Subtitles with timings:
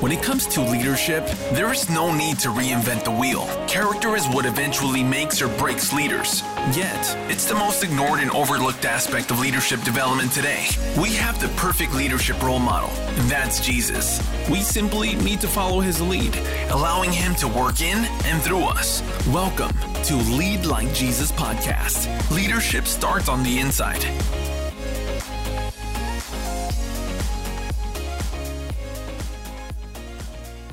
[0.00, 3.44] When it comes to leadership, there is no need to reinvent the wheel.
[3.68, 6.40] Character is what eventually makes or breaks leaders.
[6.72, 10.68] Yet, it's the most ignored and overlooked aspect of leadership development today.
[10.98, 14.26] We have the perfect leadership role model, and that's Jesus.
[14.48, 16.34] We simply need to follow his lead,
[16.70, 19.02] allowing him to work in and through us.
[19.26, 22.08] Welcome to Lead Like Jesus podcast.
[22.34, 24.06] Leadership starts on the inside.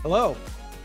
[0.10, 0.38] Hello.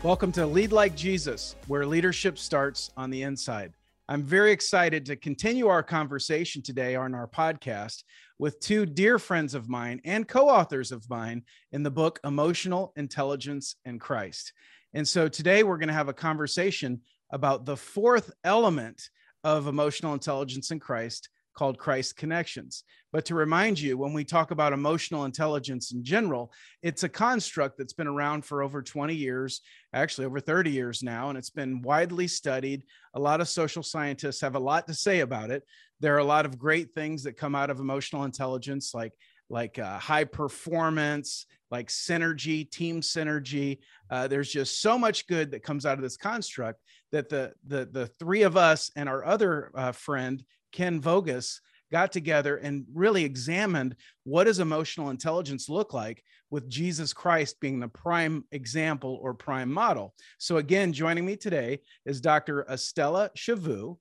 [0.03, 3.71] Welcome to Lead Like Jesus, where leadership starts on the inside.
[4.09, 8.03] I'm very excited to continue our conversation today on our podcast
[8.37, 12.91] with two dear friends of mine and co authors of mine in the book Emotional
[12.97, 14.51] Intelligence and Christ.
[14.93, 16.99] And so today we're going to have a conversation
[17.31, 19.09] about the fourth element
[19.45, 22.83] of emotional intelligence in Christ called Christ Connections.
[23.11, 27.77] But to remind you, when we talk about emotional intelligence in general, it's a construct
[27.77, 29.61] that's been around for over 20 years,
[29.93, 32.83] actually over 30 years now, and it's been widely studied.
[33.13, 35.63] A lot of social scientists have a lot to say about it.
[35.99, 39.13] There are a lot of great things that come out of emotional intelligence, like
[39.49, 43.79] like uh, high performance, like synergy, team synergy.
[44.09, 46.79] Uh, there's just so much good that comes out of this construct
[47.11, 52.11] that the the the three of us and our other uh, friend Ken Voges got
[52.11, 57.87] together and really examined what does emotional intelligence look like with Jesus Christ being the
[57.87, 60.15] prime example or prime model.
[60.39, 62.65] So again, joining me today is Dr.
[62.69, 63.97] Estella Chavous,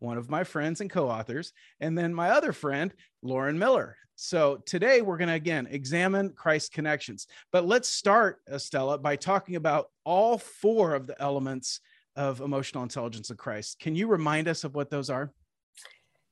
[0.00, 3.96] one of my friends and co-authors, and then my other friend, Lauren Miller.
[4.16, 7.28] So today we're going to again examine Christ connections.
[7.52, 11.80] But let's start, Estella, by talking about all four of the elements
[12.16, 13.78] of emotional intelligence of Christ.
[13.78, 15.32] Can you remind us of what those are?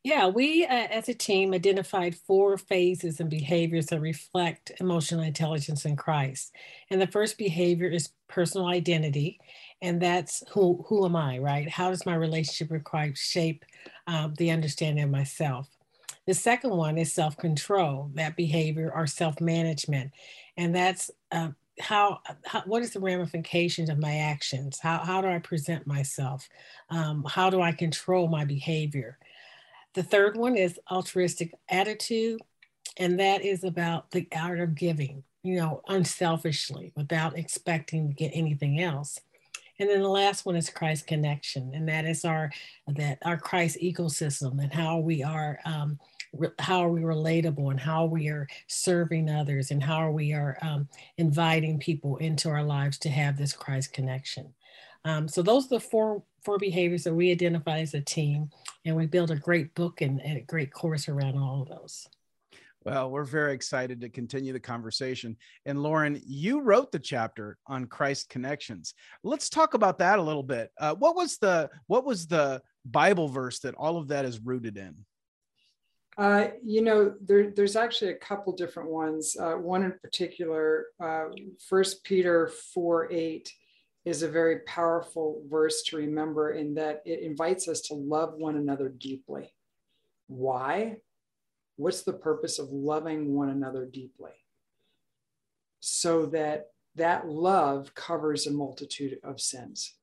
[0.04, 5.86] Yeah, we uh, as a team identified four phases and behaviors that reflect emotional intelligence
[5.86, 6.52] in Christ.
[6.90, 9.40] And the first behavior is personal identity,
[9.80, 11.68] and that's who who am I, right?
[11.70, 13.64] How does my relationship with Christ shape
[14.06, 15.68] um, the understanding of myself?
[16.26, 20.12] The second one is self control, that behavior or self management,
[20.58, 24.78] and that's uh, how, how, what is the ramifications of my actions?
[24.80, 26.48] How how do I present myself?
[26.90, 29.18] Um, how do I control my behavior?
[29.94, 32.40] The third one is altruistic attitude,
[32.96, 38.32] and that is about the art of giving, you know, unselfishly without expecting to get
[38.34, 39.20] anything else.
[39.78, 42.50] And then the last one is Christ connection, and that is our
[42.86, 45.98] that our Christ ecosystem and how we are um,
[46.58, 50.88] how are we relatable and how we are serving others and how we are um,
[51.18, 54.52] inviting people into our lives to have this Christ connection.
[55.04, 58.50] Um, so those are the four four behaviors that we identify as a team,
[58.84, 62.06] and we build a great book and, and a great course around all of those.
[62.84, 65.38] Well, we're very excited to continue the conversation.
[65.64, 68.92] And Lauren, you wrote the chapter on Christ connections.
[69.22, 70.70] Let's talk about that a little bit.
[70.78, 74.76] Uh, what was the what was the Bible verse that all of that is rooted
[74.76, 74.96] in?
[76.18, 79.34] Uh, you know, there, there's actually a couple different ones.
[79.38, 81.24] Uh, one in particular, uh,
[81.68, 83.50] First Peter four eight
[84.04, 88.56] is a very powerful verse to remember in that it invites us to love one
[88.56, 89.54] another deeply.
[90.26, 90.96] Why?
[91.76, 94.32] What's the purpose of loving one another deeply?
[95.80, 96.66] So that
[96.96, 99.94] that love covers a multitude of sins,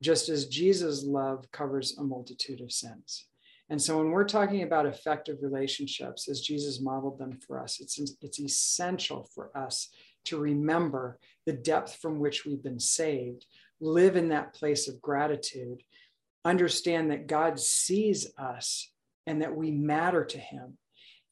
[0.00, 3.26] just as Jesus' love covers a multitude of sins.
[3.68, 8.00] And so when we're talking about effective relationships, as Jesus modeled them for us, it's,
[8.20, 9.90] it's essential for us
[10.26, 13.46] to remember the depth from which we've been saved,
[13.80, 15.82] live in that place of gratitude,
[16.44, 18.90] understand that God sees us
[19.26, 20.78] and that we matter to Him.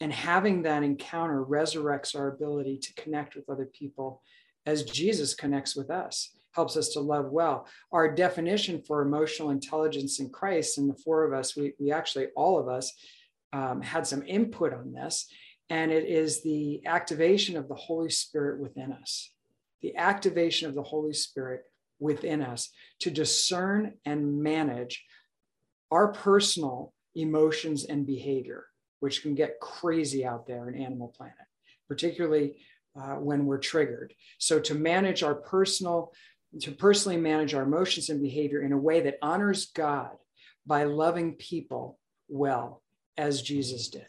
[0.01, 4.23] And having that encounter resurrects our ability to connect with other people
[4.67, 7.67] as Jesus connects with us, helps us to love well.
[7.91, 12.27] Our definition for emotional intelligence in Christ, and the four of us, we, we actually,
[12.37, 12.93] all of us,
[13.53, 15.27] um, had some input on this
[15.71, 19.31] and it is the activation of the Holy Spirit within us,
[19.83, 21.65] the activation of the Holy Spirit
[22.01, 22.71] within us
[23.01, 25.05] to discern and manage
[25.91, 28.67] our personal emotions and behavior,
[29.01, 31.37] which can get crazy out there in Animal Planet,
[31.89, 32.59] particularly
[32.99, 34.15] uh, when we're triggered.
[34.39, 36.13] So to manage our personal,
[36.61, 40.17] to personally manage our emotions and behavior in a way that honors God
[40.67, 41.99] by loving people
[42.29, 42.83] well,
[43.17, 44.07] as Jesus did.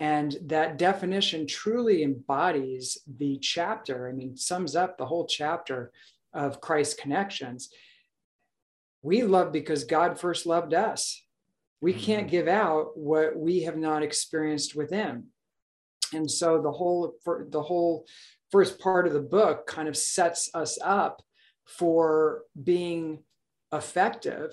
[0.00, 5.92] And that definition truly embodies the chapter, I mean, sums up the whole chapter
[6.32, 7.70] of Christ connections.
[9.02, 11.22] We love because God first loved us.
[11.80, 12.02] We mm-hmm.
[12.02, 15.24] can't give out what we have not experienced within.
[16.12, 18.06] And so the whole for the whole
[18.50, 21.22] first part of the book kind of sets us up
[21.66, 23.22] for being
[23.72, 24.52] effective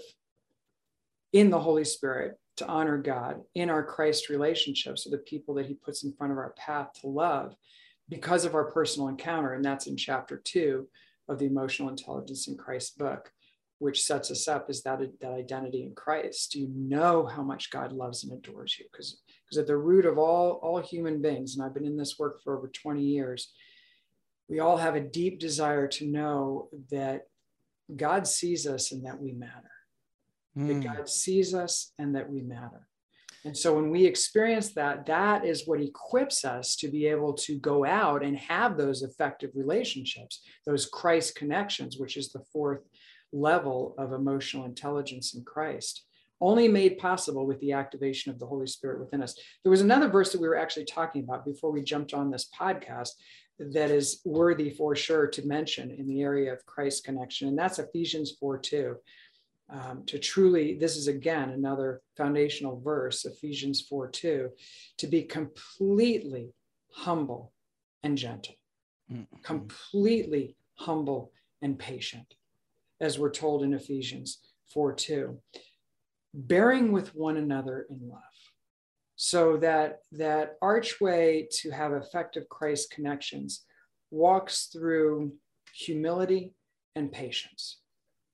[1.34, 5.66] in the Holy Spirit to honor God in our Christ relationships with the people that
[5.66, 7.56] He puts in front of our path to love
[8.10, 9.54] because of our personal encounter.
[9.54, 10.88] And that's in chapter two
[11.28, 13.32] of the Emotional Intelligence in Christ book,
[13.80, 16.52] which sets us up as that, that identity in Christ.
[16.52, 18.86] Do you know how much God loves and adores you?
[18.92, 22.18] Because because at the root of all, all human beings, and I've been in this
[22.18, 23.52] work for over 20 years,
[24.48, 27.24] we all have a deep desire to know that
[27.94, 29.71] God sees us and that we matter.
[30.58, 30.68] Mm.
[30.68, 30.98] That hmm.
[30.98, 32.88] God sees us and that we matter.
[33.44, 37.58] And so when we experience that, that is what equips us to be able to
[37.58, 42.82] go out and have those effective relationships, those Christ connections, which is the fourth
[43.34, 46.04] level of emotional intelligence in Christ,
[46.40, 49.36] only made possible with the activation of the Holy Spirit within us.
[49.64, 52.50] There was another verse that we were actually talking about before we jumped on this
[52.60, 53.10] podcast
[53.60, 57.80] that is worthy for sure to mention in the area of Christ connection, and that's
[57.80, 58.96] Ephesians 4 2.
[59.72, 64.50] Um, to truly, this is again another foundational verse, Ephesians 4 2,
[64.98, 66.54] to be completely
[66.94, 67.54] humble
[68.04, 68.56] and gentle,
[69.10, 69.24] mm-hmm.
[69.44, 71.32] completely humble
[71.62, 72.36] and patient,
[73.00, 74.40] as we're told in Ephesians
[74.74, 75.40] 4 2,
[76.34, 78.22] bearing with one another in love
[79.16, 83.66] so that that archway to have effective christ connections
[84.10, 85.32] walks through
[85.76, 86.56] humility
[86.96, 87.81] and patience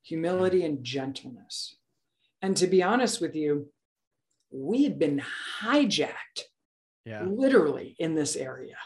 [0.07, 1.75] humility and gentleness
[2.42, 3.68] and to be honest with you
[4.51, 5.21] we had been
[5.62, 6.44] hijacked
[7.06, 7.24] yeah.
[7.24, 8.77] literally in this area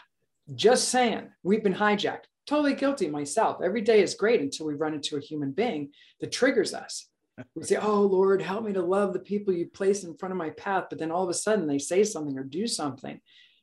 [0.54, 4.94] just saying we've been hijacked totally guilty myself every day is great until we run
[4.94, 5.90] into a human being
[6.20, 7.08] that triggers us
[7.54, 10.38] we say, Oh Lord, help me to love the people you place in front of
[10.38, 10.86] my path.
[10.90, 13.20] But then all of a sudden they say something or do something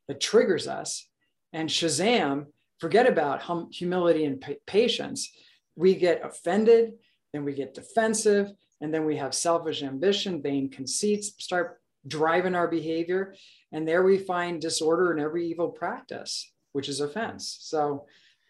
[0.08, 1.08] that triggers us.
[1.54, 2.48] And Shazam,
[2.80, 5.32] forget about hum- humility and pa- patience.
[5.76, 6.94] We get offended,
[7.34, 12.68] then we get defensive, and then we have selfish ambition, vain conceits start driving our
[12.68, 13.36] behavior.
[13.72, 17.58] And there we find disorder in every evil practice, which is offense.
[17.62, 18.06] So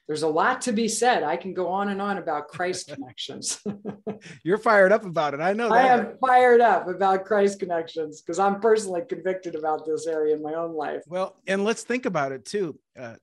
[0.08, 1.22] there's a lot to be said.
[1.22, 3.62] I can go on and on about Christ connections.
[4.44, 5.40] You're fired up about it.
[5.40, 5.86] I know that.
[5.86, 10.42] I am fired up about Christ connections because I'm personally convicted about this area in
[10.42, 11.04] my own life.
[11.08, 13.16] Well, and let's think about it too, uh,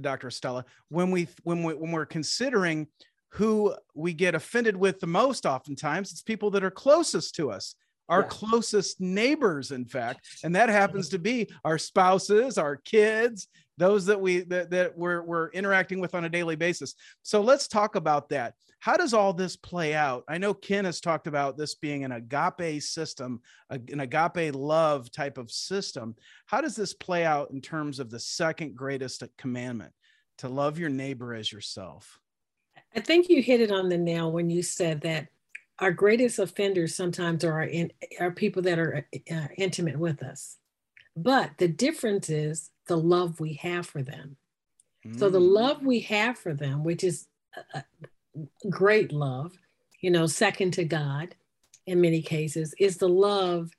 [0.00, 0.30] Dr.
[0.30, 0.64] Stella.
[0.90, 2.86] When we when we when we're considering
[3.30, 7.74] who we get offended with the most, oftentimes it's people that are closest to us
[8.08, 8.28] our yeah.
[8.28, 13.48] closest neighbors in fact and that happens to be our spouses our kids
[13.78, 16.94] those that we that, that we're, we're interacting with on a daily basis.
[17.22, 18.54] So let's talk about that.
[18.80, 20.24] How does all this play out?
[20.28, 23.40] I know ken has talked about this being an agape system
[23.70, 26.14] an agape love type of system.
[26.46, 29.92] How does this play out in terms of the second greatest commandment?
[30.38, 32.20] To love your neighbor as yourself
[32.96, 35.28] i think you hit it on the nail when you said that
[35.80, 40.58] our greatest offenders sometimes are in, are people that are uh, intimate with us
[41.22, 44.36] but the difference is the love we have for them.
[45.06, 45.18] Mm.
[45.18, 45.52] So the mm.
[45.52, 47.26] love we have for them, which is
[47.74, 49.52] a, a great love,
[50.00, 51.34] you know, second to God
[51.86, 53.70] in many cases, is the love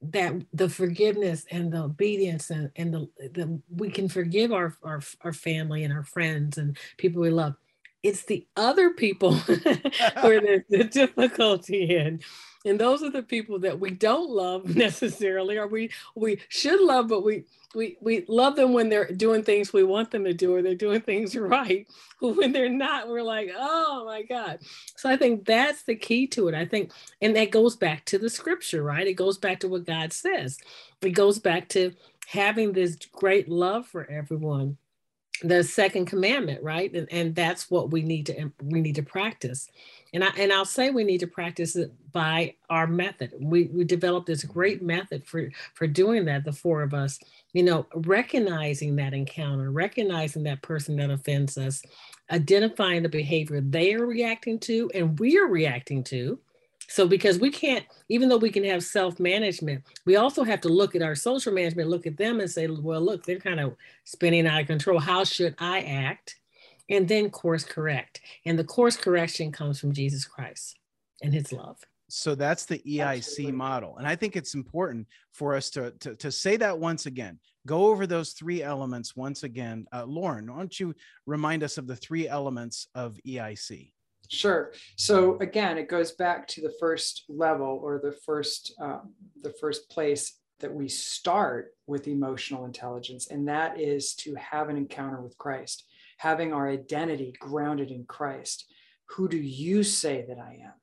[0.00, 5.00] that the forgiveness and the obedience and, and the, the we can forgive our, our
[5.20, 7.54] our family and our friends and people we love.
[8.02, 9.34] It's the other people
[10.20, 12.20] where there's the difficulty in.
[12.64, 17.08] And those are the people that we don't love necessarily or we we should love
[17.08, 20.54] but we we we love them when they're doing things we want them to do
[20.54, 21.86] or they're doing things right.
[22.20, 24.60] When they're not we're like oh my god.
[24.96, 26.54] So i think that's the key to it.
[26.54, 29.06] I think and that goes back to the scripture right?
[29.06, 30.58] It goes back to what god says.
[31.00, 31.92] It goes back to
[32.26, 34.78] having this great love for everyone
[35.42, 39.68] the second commandment right and, and that's what we need to we need to practice
[40.12, 43.32] and I and I'll say we need to practice it by our method.
[43.40, 46.44] We we developed this great method for for doing that.
[46.44, 47.18] The four of us,
[47.54, 51.82] you know, recognizing that encounter, recognizing that person that offends us,
[52.30, 56.38] identifying the behavior they are reacting to and we are reacting to.
[56.92, 60.94] So because we can't, even though we can have self-management, we also have to look
[60.94, 64.46] at our social management, look at them and say, well, look, they're kind of spinning
[64.46, 64.98] out of control.
[64.98, 66.36] How should I act?
[66.92, 68.20] and then course correct.
[68.44, 70.78] And the course correction comes from Jesus Christ
[71.22, 71.78] and his love.
[72.08, 73.52] So that's the EIC Absolutely.
[73.52, 73.96] model.
[73.96, 77.38] And I think it's important for us to, to, to, say that once again.
[77.66, 79.86] Go over those three elements once again.
[79.92, 80.94] Uh, Lauren, why don't you
[81.26, 83.92] remind us of the three elements of EIC?
[84.28, 84.72] Sure.
[84.96, 89.00] So again, it goes back to the first level or the first uh,
[89.42, 94.76] the first place that we start with emotional intelligence, and that is to have an
[94.76, 95.84] encounter with Christ
[96.22, 98.72] having our identity grounded in Christ.
[99.16, 100.74] Who do you say that I am?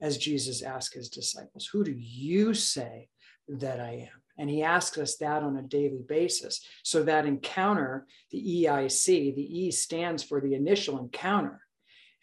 [0.00, 3.08] As Jesus asked his disciples, Who do you say
[3.48, 4.22] that I am?
[4.38, 6.64] And he asks us that on a daily basis.
[6.84, 11.60] So that encounter, the EIC, the E stands for the initial encounter.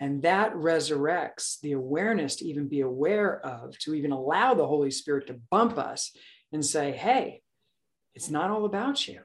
[0.03, 4.91] And that resurrects the awareness to even be aware of, to even allow the Holy
[4.91, 6.11] Spirit to bump us
[6.51, 7.41] and say, hey,
[8.13, 9.21] it's not all about you.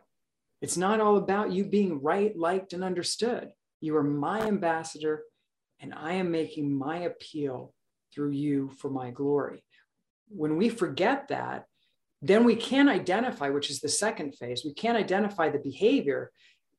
[0.62, 3.50] It's not all about you being right, liked, and understood.
[3.80, 5.25] You are my ambassador,
[5.80, 7.75] and I am making my appeal
[8.14, 9.64] through you for my glory.
[10.28, 11.64] When we forget that,
[12.23, 16.30] then we can identify, which is the second phase, we can identify the behavior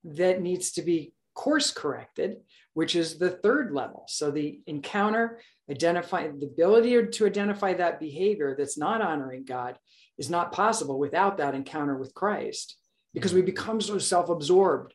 [0.05, 2.37] that needs to be course corrected,
[2.79, 4.05] which is the third level.
[4.07, 9.77] So the encounter, identify the ability to identify that behavior that's not honoring God
[10.17, 12.77] is not possible without that encounter with Christ
[13.13, 13.47] because we mm-hmm.
[13.47, 14.93] become so self-absorbed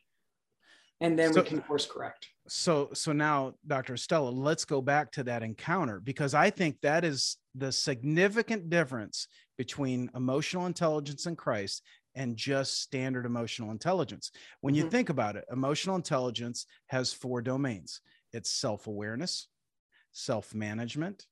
[0.99, 5.11] and then so, we can course correct so so now dr stella let's go back
[5.11, 9.27] to that encounter because i think that is the significant difference
[9.57, 11.83] between emotional intelligence in christ
[12.15, 14.31] and just standard emotional intelligence
[14.61, 14.85] when mm-hmm.
[14.85, 18.01] you think about it emotional intelligence has four domains
[18.33, 19.47] it's self-awareness
[20.11, 21.27] self-management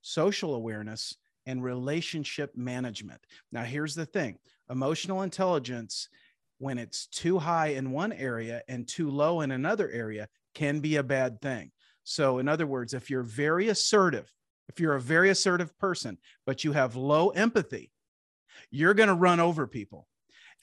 [0.00, 3.20] social awareness and relationship management
[3.50, 4.38] now here's the thing
[4.70, 6.08] emotional intelligence
[6.62, 10.94] when it's too high in one area and too low in another area can be
[10.94, 11.72] a bad thing.
[12.04, 14.32] So, in other words, if you're very assertive,
[14.68, 17.90] if you're a very assertive person, but you have low empathy,
[18.70, 20.06] you're going to run over people.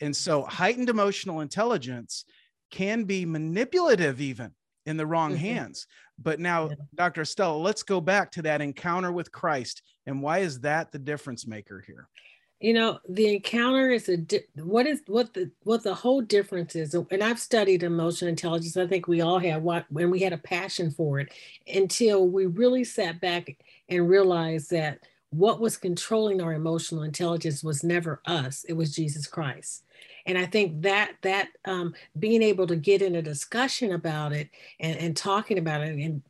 [0.01, 2.25] And so, heightened emotional intelligence
[2.71, 4.51] can be manipulative, even
[4.85, 5.41] in the wrong mm-hmm.
[5.41, 5.87] hands.
[6.17, 6.75] But now, yeah.
[6.95, 7.25] Dr.
[7.25, 9.81] Stella, let's go back to that encounter with Christ.
[10.05, 12.07] And why is that the difference maker here?
[12.59, 16.75] you know the encounter is a di- what is what the what the whole difference
[16.75, 20.33] is and i've studied emotional intelligence i think we all have what when we had
[20.33, 21.31] a passion for it
[21.73, 24.99] until we really sat back and realized that
[25.31, 29.83] what was controlling our emotional intelligence was never us it was jesus christ
[30.25, 34.49] and i think that that um, being able to get in a discussion about it
[34.79, 36.21] and, and talking about it and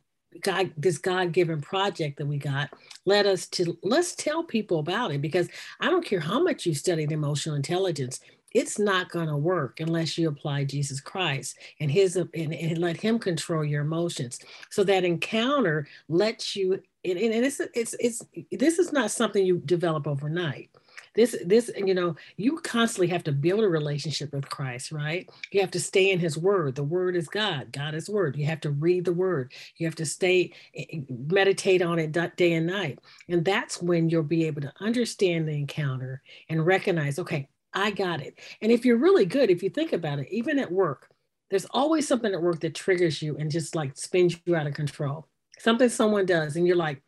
[0.42, 2.70] God, this God given project that we got
[3.04, 5.48] led us to let's tell people about it because
[5.80, 8.20] I don't care how much you studied emotional intelligence,
[8.52, 12.96] it's not going to work unless you apply Jesus Christ and his and, and, let
[12.96, 14.40] him control your emotions.
[14.70, 19.58] So that encounter lets you and, and it's it's it's this is not something you
[19.58, 20.70] develop overnight.
[21.14, 25.28] This this you know you constantly have to build a relationship with christ right?
[25.50, 26.74] You have to stay in his word.
[26.74, 27.72] The word is god.
[27.72, 28.36] God is word.
[28.36, 29.52] You have to read the word.
[29.76, 32.98] You have to stay eh, eh, meditate on it day and night.
[33.28, 38.20] And that's when you'll be able to understand the encounter and recognize okay i got
[38.20, 38.38] it.
[38.62, 41.08] And if you're really good if you think about it even at work
[41.50, 44.74] there's always something at work that triggers you and just like spins you out of
[44.74, 45.26] control
[45.60, 47.02] something someone does and you're like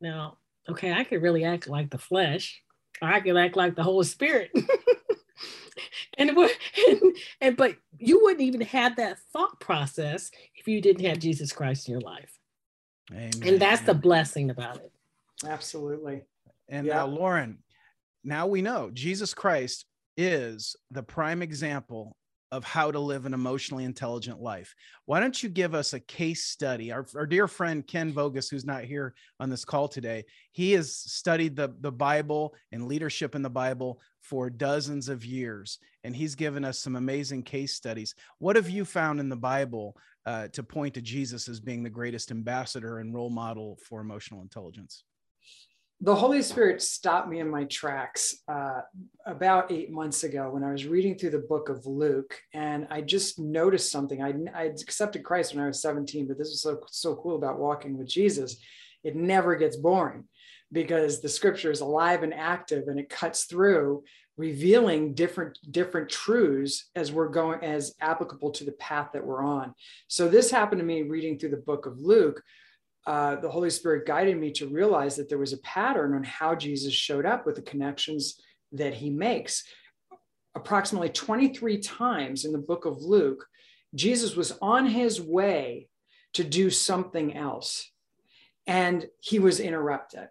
[0.00, 0.38] now
[0.68, 2.64] okay i could really act like the flesh
[3.02, 4.50] I could act like the Holy Spirit.
[6.18, 11.18] and, and and but you wouldn't even have that thought process if you didn't have
[11.18, 12.38] Jesus Christ in your life.
[13.10, 13.30] Amen.
[13.42, 14.92] And that's the blessing about it.
[15.46, 16.22] Absolutely.
[16.68, 16.94] And yeah.
[16.94, 17.58] now, Lauren,
[18.22, 19.84] now we know Jesus Christ
[20.16, 22.16] is the prime example
[22.54, 24.76] of how to live an emotionally intelligent life.
[25.06, 26.92] Why don't you give us a case study?
[26.92, 30.94] Our, our dear friend Ken Voges, who's not here on this call today, he has
[30.94, 36.36] studied the, the Bible and leadership in the Bible for dozens of years, and he's
[36.36, 38.14] given us some amazing case studies.
[38.38, 41.90] What have you found in the Bible uh, to point to Jesus as being the
[41.90, 45.02] greatest ambassador and role model for emotional intelligence?
[46.04, 48.82] The Holy Spirit stopped me in my tracks uh,
[49.24, 53.00] about eight months ago when I was reading through the book of Luke, and I
[53.00, 54.22] just noticed something.
[54.22, 57.58] I I accepted Christ when I was 17, but this is so so cool about
[57.58, 58.56] walking with Jesus.
[59.02, 60.24] It never gets boring
[60.72, 64.04] because the Scripture is alive and active, and it cuts through,
[64.36, 69.72] revealing different different truths as we're going as applicable to the path that we're on.
[70.08, 72.42] So this happened to me reading through the book of Luke
[73.06, 76.54] uh, the Holy Spirit guided me to realize that there was a pattern on how
[76.54, 78.40] Jesus showed up with the connections
[78.72, 79.64] that he makes.
[80.54, 83.46] Approximately 23 times in the book of Luke,
[83.94, 85.88] Jesus was on his way
[86.34, 87.90] to do something else,
[88.66, 90.28] and he was interrupted.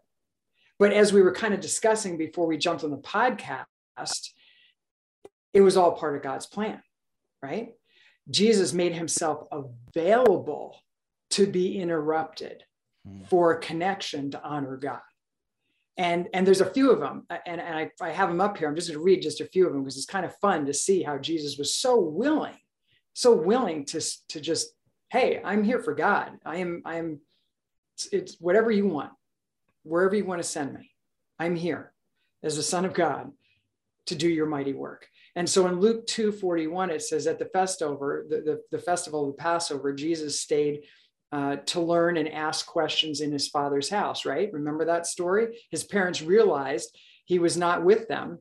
[0.79, 4.29] But as we were kind of discussing before we jumped on the podcast,
[5.53, 6.81] it was all part of God's plan,
[7.41, 7.73] right?
[8.29, 10.77] Jesus made himself available
[11.33, 12.63] to be interrupted
[13.07, 13.27] mm.
[13.27, 15.01] for a connection to honor God.
[15.95, 18.67] And, and there's a few of them, and, and I, I have them up here.
[18.67, 20.65] I'm just going to read just a few of them because it's kind of fun
[20.65, 22.57] to see how Jesus was so willing
[23.13, 24.73] so willing to, to just,
[25.09, 26.31] hey, I'm here for God.
[26.45, 27.19] I am, I am,
[27.95, 29.11] it's, it's whatever you want,
[29.83, 30.91] wherever you want to send me.
[31.39, 31.93] I'm here
[32.43, 33.31] as a son of God
[34.07, 35.07] to do your mighty work.
[35.35, 37.97] And so in Luke 2 41, it says at the festival,
[38.29, 40.81] the, the, the festival of the Passover, Jesus stayed
[41.33, 44.53] uh, to learn and ask questions in his father's house, right?
[44.53, 45.57] Remember that story?
[45.71, 48.37] His parents realized he was not with them.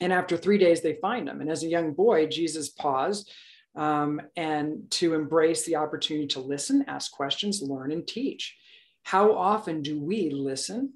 [0.00, 1.40] And after three days, they find him.
[1.40, 3.30] And as a young boy, Jesus paused
[3.76, 8.56] um, and to embrace the opportunity to listen, ask questions, learn, and teach.
[9.04, 10.94] How often do we listen,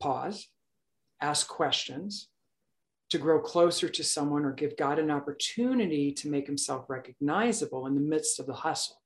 [0.00, 0.48] pause,
[1.20, 2.28] ask questions,
[3.10, 7.94] to grow closer to someone or give God an opportunity to make himself recognizable in
[7.94, 8.96] the midst of the hustle,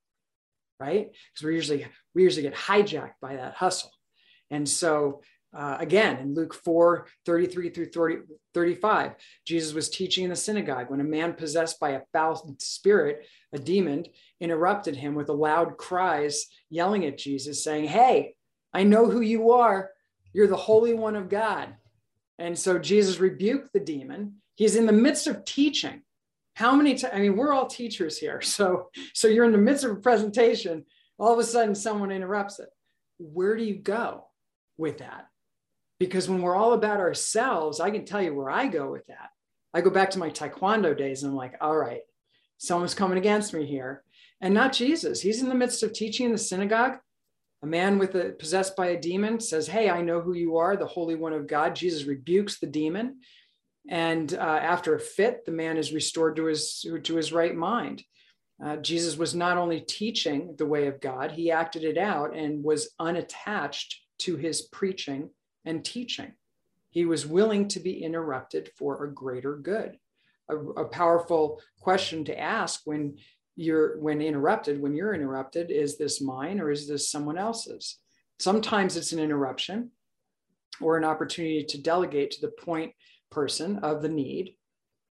[0.79, 1.09] right?
[1.11, 3.91] Because we usually we usually get hijacked by that hustle.
[4.51, 5.21] And so
[5.51, 8.17] uh, again, in Luke 4 33 through 30,
[8.53, 9.13] 35,
[9.45, 13.57] Jesus was teaching in the synagogue when a man possessed by a foul spirit, a
[13.57, 14.05] demon,
[14.39, 18.35] interrupted him with loud cries, yelling at Jesus, saying, Hey,
[18.73, 19.89] I know who you are.
[20.33, 21.75] You're the Holy One of God.
[22.37, 24.35] And so Jesus rebuked the demon.
[24.55, 26.03] He's in the midst of teaching.
[26.59, 27.13] How many times?
[27.15, 28.41] I mean, we're all teachers here.
[28.57, 30.85] So, so you're in the midst of a presentation.
[31.17, 32.69] All of a sudden, someone interrupts it.
[33.17, 34.25] Where do you go
[34.77, 35.29] with that?
[35.99, 39.29] because when we're all about ourselves, I can tell you where I go with that.
[39.73, 42.01] I go back to my taekwondo days and I'm like, all right,
[42.57, 44.03] someone's coming against me here.
[44.41, 45.21] And not Jesus.
[45.21, 46.97] He's in the midst of teaching in the synagogue.
[47.61, 50.77] A man with a possessed by a demon says, Hey, I know who you are,
[50.77, 51.75] the Holy One of God.
[51.75, 53.19] Jesus rebukes the demon.
[53.87, 58.03] And uh, after a fit, the man is restored to his, to his right mind.
[58.63, 62.63] Uh, Jesus was not only teaching the way of God, he acted it out and
[62.63, 65.29] was unattached to his preaching
[65.65, 66.33] and teaching.
[66.89, 69.97] He was willing to be interrupted for a greater good.
[70.49, 73.17] A, a, powerful question to ask when
[73.55, 77.97] you're when interrupted, when you're interrupted, is this mine or is this someone else's?
[78.39, 79.91] Sometimes it's an interruption
[80.81, 82.93] or an opportunity to delegate to the point
[83.31, 84.55] person of the need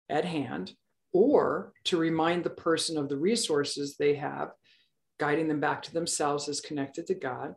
[0.10, 0.74] at hand,
[1.14, 4.52] or to remind the person of the resources they have,
[5.20, 7.56] guiding them back to themselves as connected to God,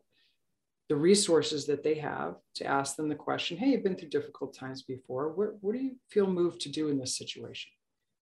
[0.88, 4.55] the resources that they have to ask them the question hey you've been through difficult
[4.55, 7.71] times before what, what do you feel moved to do in this situation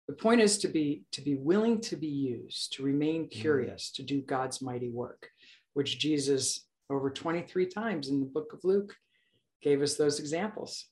[0.07, 3.41] the point is to be to be willing to be used to remain mm-hmm.
[3.41, 3.95] curious mm.
[3.95, 5.27] to do god's mighty work
[5.73, 8.95] which jesus over 23 times in the book of luke
[9.62, 10.88] gave us those examples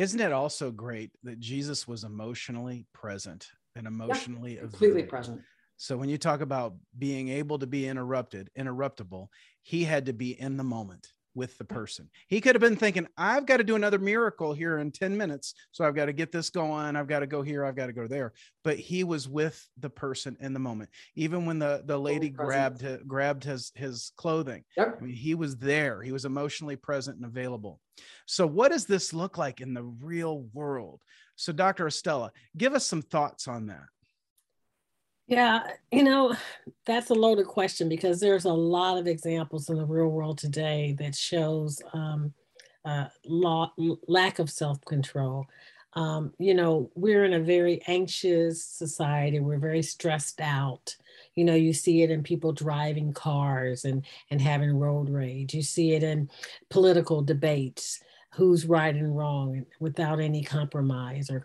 [0.00, 5.40] isn't it also great that jesus was emotionally present and emotionally yeah, completely present.
[5.76, 9.28] So when you talk about being able to be interrupted, interruptible,
[9.62, 12.08] he had to be in the moment with the person.
[12.26, 15.54] He could have been thinking, I've got to do another miracle here in 10 minutes.
[15.72, 16.96] So I've got to get this going.
[16.96, 17.64] I've got to go here.
[17.64, 18.32] I've got to go there.
[18.64, 20.90] But he was with the person in the moment.
[21.14, 24.64] Even when the, the lady grabbed grabbed his his clothing.
[24.76, 24.98] Yep.
[25.00, 26.02] I mean, he was there.
[26.02, 27.80] He was emotionally present and available.
[28.26, 31.02] So what does this look like in the real world?
[31.36, 31.86] So Dr.
[31.86, 33.84] Estella, give us some thoughts on that.
[35.28, 35.62] Yeah,
[35.92, 36.34] you know,
[36.86, 40.96] that's a loaded question because there's a lot of examples in the real world today
[41.00, 42.32] that shows um,
[42.86, 43.72] uh, law,
[44.08, 45.46] lack of self control.
[45.94, 49.38] Um, you know, we're in a very anxious society.
[49.40, 50.96] We're very stressed out.
[51.34, 55.52] You know, you see it in people driving cars and and having road rage.
[55.54, 56.30] You see it in
[56.70, 58.00] political debates,
[58.34, 61.44] who's right and wrong, without any compromise or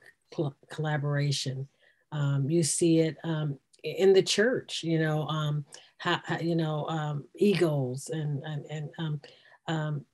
[0.69, 1.67] collaboration.
[2.11, 5.65] Um, you see it um, in the church, you know, um,
[5.97, 9.21] how, how, you know, um, egos and and, and um,
[9.67, 10.05] um,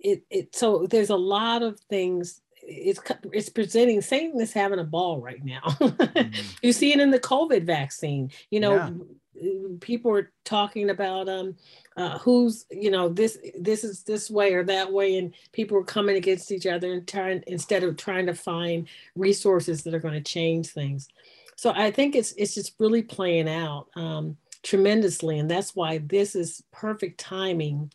[0.00, 0.56] it it.
[0.56, 2.40] So there's a lot of things.
[2.62, 3.00] It's
[3.32, 4.00] it's presenting.
[4.00, 5.60] Satan is having a ball right now.
[5.64, 6.40] mm-hmm.
[6.62, 8.30] You see it in the COVID vaccine.
[8.50, 9.50] You know, yeah.
[9.80, 11.54] people are talking about um,
[11.96, 15.84] uh, who's you know this this is this way or that way, and people are
[15.84, 20.14] coming against each other and trying instead of trying to find resources that are going
[20.14, 21.08] to change things
[21.56, 26.36] so I think it's it's just really playing out um, tremendously, and that's why this
[26.36, 27.90] is perfect timing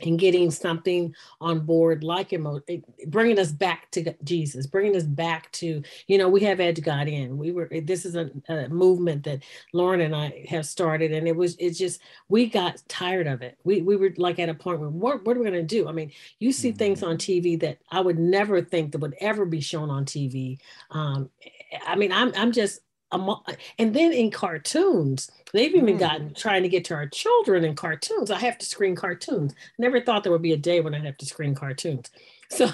[0.00, 2.60] in getting something on board like emo-
[3.06, 7.08] bringing us back to jesus bringing us back to you know we have edge god
[7.08, 7.38] in.
[7.38, 11.12] We were this is a, a, movement that lauren and i have started.
[11.12, 13.58] And it was it's just we got tired of it.
[13.64, 15.88] We, we were like at a point where what, what are we going to do?
[15.88, 16.78] I mean you see mm-hmm.
[16.78, 20.58] things on tv that i would never think that would ever be shown on tv
[20.90, 21.30] um,
[21.86, 22.80] i mean i'm, I'm just
[23.12, 26.00] and then in cartoons, they've even mm.
[26.00, 28.30] gotten trying to get to our children in cartoons.
[28.30, 29.54] I have to screen cartoons.
[29.78, 32.10] Never thought there would be a day when I'd have to screen cartoons.
[32.48, 32.70] So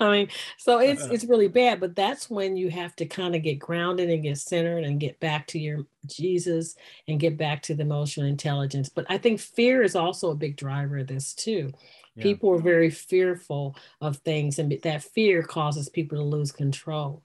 [0.00, 0.28] I mean,
[0.58, 4.10] so it's it's really bad, but that's when you have to kind of get grounded
[4.10, 6.74] and get centered and get back to your Jesus
[7.06, 8.88] and get back to the emotional intelligence.
[8.88, 11.70] But I think fear is also a big driver of this too.
[12.16, 12.24] Yeah.
[12.24, 17.22] People are very fearful of things, and that fear causes people to lose control.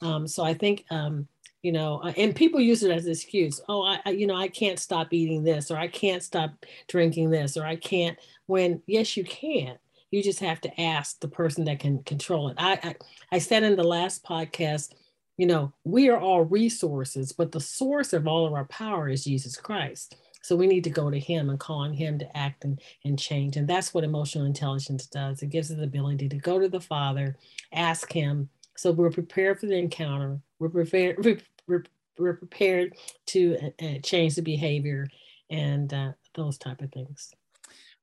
[0.00, 1.28] Um, so I think um,
[1.64, 3.58] you know, and people use it as an excuse.
[3.70, 6.52] Oh, I, I, you know, I can't stop eating this, or I can't stop
[6.88, 8.18] drinking this, or I can't.
[8.44, 9.78] When yes, you can.
[10.10, 12.56] You just have to ask the person that can control it.
[12.58, 12.94] I, I,
[13.32, 14.92] I said in the last podcast,
[15.38, 19.24] you know, we are all resources, but the source of all of our power is
[19.24, 20.16] Jesus Christ.
[20.42, 23.18] So we need to go to him and call on him to act and, and
[23.18, 23.56] change.
[23.56, 25.42] And that's what emotional intelligence does.
[25.42, 27.36] It gives us the ability to go to the Father,
[27.72, 28.50] ask him.
[28.76, 30.38] So we're prepared for the encounter.
[30.58, 31.84] We're prepared, we're,
[32.18, 32.94] we're prepared
[33.26, 35.08] to uh, change the behavior
[35.50, 37.30] and uh, those type of things.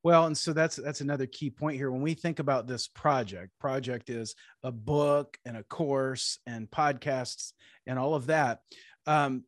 [0.04, 1.92] Well and so that's that's another key point here.
[1.92, 7.54] When we think about this project project is a book and a course and podcasts
[7.86, 8.62] and all of that
[9.06, 9.44] um,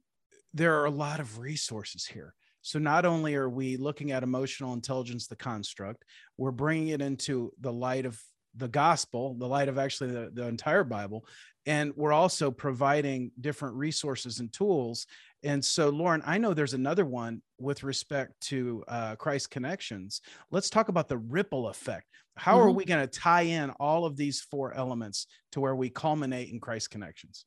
[0.53, 2.35] there are a lot of resources here.
[2.61, 6.05] So not only are we looking at emotional intelligence the construct
[6.37, 8.21] we're bringing it into the light of
[8.55, 11.25] the gospel the light of actually the, the entire bible
[11.65, 15.07] and we're also providing different resources and tools.
[15.43, 20.21] And so lauren i know there's another one with respect to uh, christ connections.
[20.51, 22.07] Let's talk about the ripple effect.
[22.35, 22.67] How mm-hmm.
[22.67, 26.49] are we going to tie in all of these four elements to where we culminate
[26.49, 27.45] in christ connections?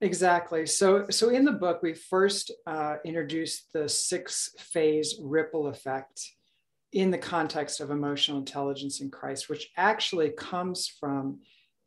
[0.00, 0.64] Exactly.
[0.66, 6.22] So so in the book we first uh, introduced the six phase ripple effect
[6.92, 11.38] in the context of emotional intelligence in christ which actually comes from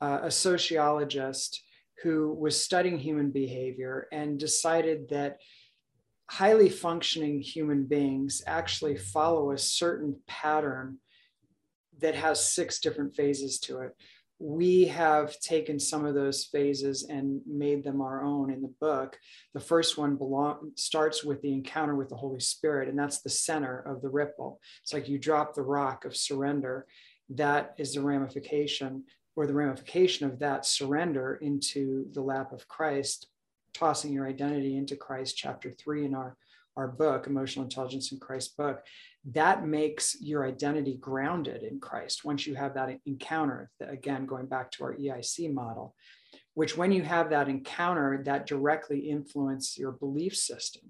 [0.02, 1.64] uh, a sociologist
[2.04, 5.38] who was studying human behavior and decided that
[6.30, 10.98] highly functioning human beings actually follow a certain pattern
[12.00, 13.96] that has six different phases to it.
[14.40, 19.20] We have taken some of those phases and made them our own in the book.
[19.54, 23.30] The first one belong, starts with the encounter with the Holy Spirit, and that's the
[23.30, 24.60] center of the ripple.
[24.82, 26.88] It's like you drop the rock of surrender.
[27.30, 29.04] That is the ramification
[29.36, 33.28] or the ramification of that surrender into the lap of Christ,
[33.74, 36.36] tossing your identity into Christ, chapter three in our,
[36.76, 38.82] our book, Emotional Intelligence in Christ book,
[39.34, 42.26] that makes your identity grounded in Christ.
[42.26, 45.96] Once you have that encounter, again, going back to our EIC model,
[46.54, 50.84] which when you have that encounter, that directly influence your belief system.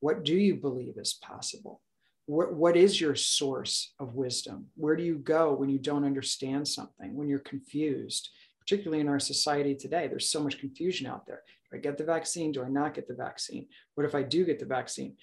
[0.00, 1.80] What do you believe is possible?
[2.26, 4.66] What, what is your source of wisdom?
[4.76, 8.30] Where do you go when you don't understand something, when you're confused?
[8.60, 11.42] Particularly in our society today, there's so much confusion out there.
[11.70, 12.52] Do I get the vaccine?
[12.52, 13.66] Do I not get the vaccine?
[13.94, 15.16] What if I do get the vaccine?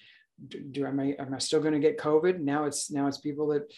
[0.48, 2.40] Do, do am I am I still going to get COVID?
[2.40, 3.70] Now it's now it's people that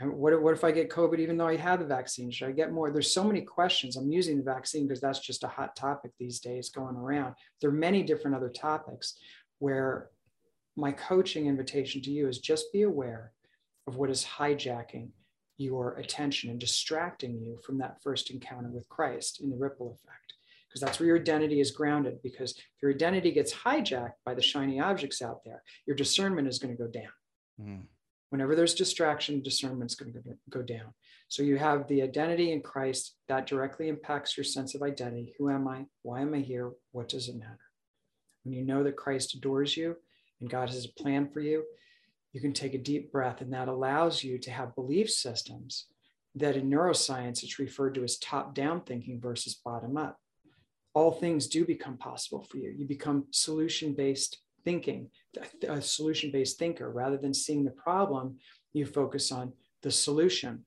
[0.00, 2.30] what, what if I get COVID even though I had the vaccine?
[2.30, 2.90] Should I get more?
[2.90, 3.96] There's so many questions.
[3.96, 7.34] I'm using the vaccine because that's just a hot topic these days going around.
[7.60, 9.14] There are many different other topics
[9.58, 10.10] where
[10.76, 13.32] my coaching invitation to you is just be aware
[13.86, 15.10] of what is hijacking
[15.58, 20.34] your attention and distracting you from that first encounter with Christ in the ripple effect.
[20.68, 22.22] Because that's where your identity is grounded.
[22.22, 26.58] Because if your identity gets hijacked by the shiny objects out there, your discernment is
[26.58, 27.12] going to go down.
[27.60, 27.82] Mm.
[28.30, 30.94] Whenever there's distraction, discernment is going to go down.
[31.28, 35.34] So you have the identity in Christ that directly impacts your sense of identity.
[35.38, 35.84] Who am I?
[36.02, 36.70] Why am I here?
[36.92, 37.58] What does it matter?
[38.44, 39.96] When you know that Christ adores you,
[40.42, 41.64] and God has a plan for you,
[42.32, 45.86] you can take a deep breath, and that allows you to have belief systems
[46.34, 50.18] that in neuroscience it's referred to as top down thinking versus bottom up.
[50.94, 52.74] All things do become possible for you.
[52.76, 55.10] You become solution based thinking,
[55.66, 56.90] a solution based thinker.
[56.90, 58.38] Rather than seeing the problem,
[58.72, 59.52] you focus on
[59.82, 60.64] the solution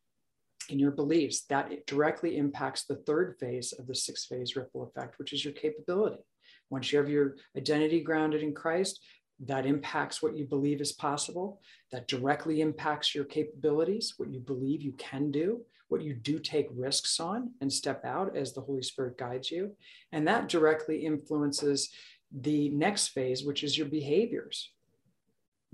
[0.70, 1.46] in your beliefs.
[1.50, 5.54] That directly impacts the third phase of the six phase ripple effect, which is your
[5.54, 6.24] capability.
[6.70, 9.00] Once you have your identity grounded in Christ,
[9.40, 14.82] that impacts what you believe is possible, that directly impacts your capabilities, what you believe
[14.82, 18.82] you can do, what you do take risks on and step out as the Holy
[18.82, 19.72] Spirit guides you.
[20.12, 21.92] And that directly influences
[22.32, 24.72] the next phase, which is your behaviors.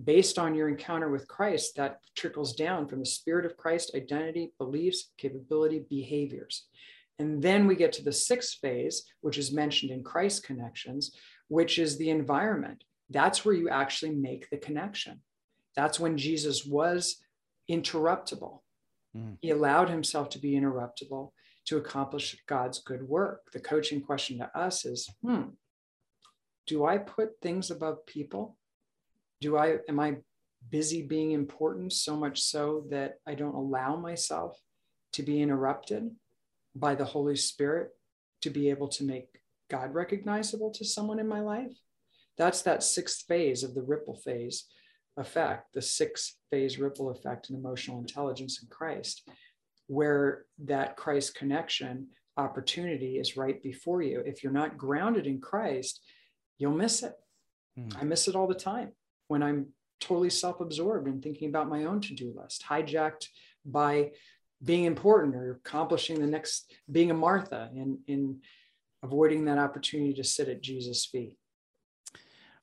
[0.03, 4.51] Based on your encounter with Christ, that trickles down from the Spirit of Christ, identity,
[4.57, 6.65] beliefs, capability, behaviors.
[7.19, 11.15] And then we get to the sixth phase, which is mentioned in Christ connections,
[11.49, 15.21] which is the environment that's where you actually make the connection.
[15.75, 17.17] That's when Jesus was
[17.69, 18.59] interruptible.
[19.15, 19.37] Mm.
[19.41, 21.31] He allowed himself to be interruptible
[21.65, 23.51] to accomplish God's good work.
[23.51, 25.43] The coaching question to us is hmm,
[26.67, 28.57] do I put things above people?
[29.39, 30.17] Do I, am I
[30.69, 34.59] busy being important so much so that I don't allow myself
[35.13, 36.11] to be interrupted
[36.75, 37.89] by the Holy Spirit
[38.41, 39.27] to be able to make
[39.69, 41.73] God recognizable to someone in my life.
[42.37, 44.65] That's that sixth phase of the ripple phase
[45.17, 49.27] effect, the six phase ripple effect in emotional intelligence in Christ,
[49.87, 54.21] where that Christ connection opportunity is right before you.
[54.25, 56.01] If you're not grounded in Christ,
[56.57, 57.13] you'll miss it.
[57.77, 57.95] Mm.
[57.99, 58.91] I miss it all the time
[59.27, 59.67] when I'm
[59.99, 63.27] totally self absorbed and thinking about my own to do list, hijacked
[63.65, 64.11] by
[64.63, 68.39] being important or accomplishing the next, being a Martha and in
[69.03, 71.35] avoiding that opportunity to sit at Jesus' feet.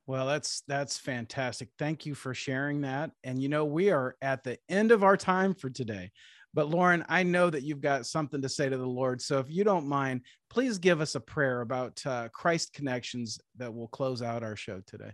[0.09, 1.69] Well, that's that's fantastic.
[1.79, 3.11] Thank you for sharing that.
[3.25, 6.11] And you know, we are at the end of our time for today.
[6.55, 9.21] But Lauren, I know that you've got something to say to the Lord.
[9.21, 13.75] So if you don't mind, please give us a prayer about uh, Christ connections that
[13.75, 15.13] will close out our show today.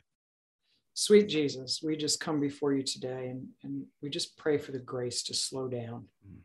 [0.94, 4.78] Sweet Jesus, we just come before you today and, and we just pray for the
[4.78, 6.04] grace to slow down.
[6.24, 6.38] Mm.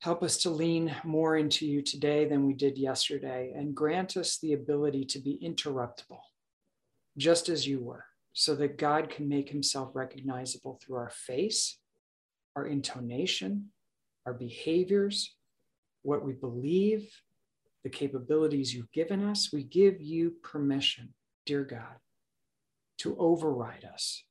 [0.00, 4.38] Help us to lean more into you today than we did yesterday and grant us
[4.38, 6.18] the ability to be interruptible,
[7.16, 11.78] just as you were, so that God can make himself recognizable through our face,
[12.56, 13.70] our intonation,
[14.26, 15.34] our behaviors,
[16.02, 17.10] what we believe,
[17.82, 19.50] the capabilities you've given us.
[19.52, 21.14] We give you permission,
[21.46, 21.96] dear God,
[22.98, 24.24] to override us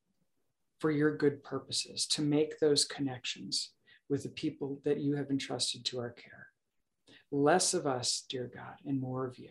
[0.79, 3.71] for your good purposes, to make those connections
[4.09, 6.47] with the people that you have entrusted to our care.
[7.31, 9.49] Less of us, dear God, and more of you.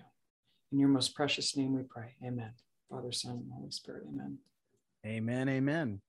[0.71, 2.15] In your most precious name we pray.
[2.25, 2.53] Amen.
[2.93, 4.05] Father, Son, and Holy Spirit.
[4.07, 4.39] Amen.
[5.07, 5.49] Amen.
[5.49, 6.01] Amen.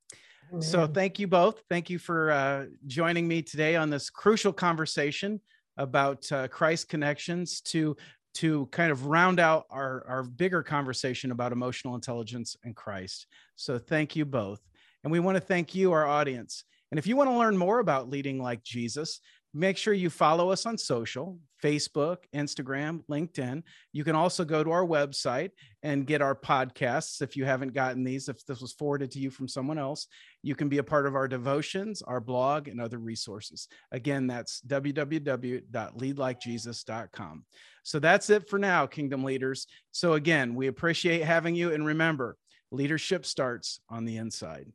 [0.49, 0.61] amen.
[0.61, 1.63] So thank you both.
[1.69, 5.39] Thank you for uh, joining me today on this crucial conversation
[5.77, 7.95] about uh, Christ connections to
[8.35, 13.27] to kind of round out our, our bigger conversation about emotional intelligence and Christ.
[13.55, 14.59] So thank you both.
[15.03, 16.63] And we want to thank you, our audience.
[16.89, 19.19] And if you want to learn more about leading like Jesus,
[19.53, 23.63] make sure you follow us on social Facebook, Instagram, LinkedIn.
[23.93, 28.03] You can also go to our website and get our podcasts if you haven't gotten
[28.03, 28.27] these.
[28.27, 30.07] If this was forwarded to you from someone else,
[30.41, 33.69] you can be a part of our devotions, our blog, and other resources.
[33.91, 37.45] Again, that's www.leadlikejesus.com.
[37.83, 39.67] So that's it for now, Kingdom Leaders.
[39.91, 41.73] So again, we appreciate having you.
[41.73, 42.35] And remember,
[42.71, 44.73] leadership starts on the inside.